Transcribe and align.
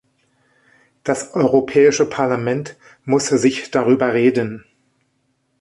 Das 1.03 1.35
Europäische 1.35 2.07
Parlament 2.09 2.75
muss 3.05 3.27
sich 3.27 3.69
darüber 3.69 4.15
reden. 4.15 4.65